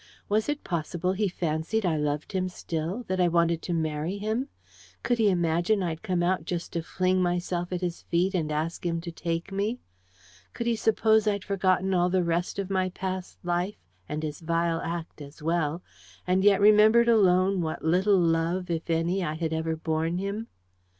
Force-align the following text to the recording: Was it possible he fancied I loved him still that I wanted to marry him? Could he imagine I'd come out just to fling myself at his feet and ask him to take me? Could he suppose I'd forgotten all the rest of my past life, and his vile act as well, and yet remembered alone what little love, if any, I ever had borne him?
Was 0.27 0.49
it 0.49 0.63
possible 0.63 1.13
he 1.13 1.27
fancied 1.27 1.85
I 1.85 1.95
loved 1.95 2.31
him 2.31 2.49
still 2.49 3.03
that 3.03 3.21
I 3.21 3.27
wanted 3.27 3.61
to 3.61 3.71
marry 3.71 4.17
him? 4.17 4.49
Could 5.03 5.19
he 5.19 5.29
imagine 5.29 5.83
I'd 5.83 6.01
come 6.01 6.23
out 6.23 6.43
just 6.43 6.73
to 6.73 6.81
fling 6.81 7.21
myself 7.21 7.71
at 7.71 7.81
his 7.81 8.01
feet 8.01 8.33
and 8.33 8.51
ask 8.51 8.83
him 8.83 8.99
to 9.01 9.11
take 9.11 9.51
me? 9.51 9.79
Could 10.55 10.65
he 10.65 10.75
suppose 10.75 11.27
I'd 11.27 11.43
forgotten 11.43 11.93
all 11.93 12.09
the 12.09 12.23
rest 12.23 12.57
of 12.57 12.71
my 12.71 12.89
past 12.89 13.37
life, 13.45 13.77
and 14.09 14.23
his 14.23 14.39
vile 14.39 14.81
act 14.83 15.21
as 15.21 15.43
well, 15.43 15.83
and 16.25 16.43
yet 16.43 16.61
remembered 16.61 17.07
alone 17.07 17.61
what 17.61 17.85
little 17.85 18.17
love, 18.19 18.71
if 18.71 18.89
any, 18.89 19.23
I 19.23 19.35
ever 19.39 19.69
had 19.69 19.83
borne 19.83 20.17
him? 20.17 20.47